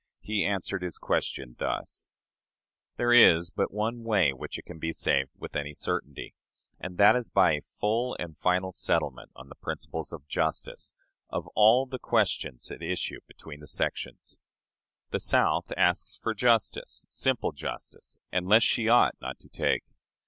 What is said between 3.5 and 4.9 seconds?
but one way by which it can